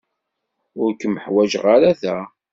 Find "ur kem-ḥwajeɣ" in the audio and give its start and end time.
0.81-1.65